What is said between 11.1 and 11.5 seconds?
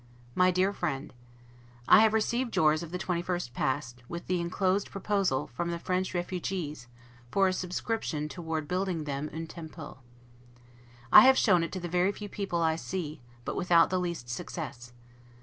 I have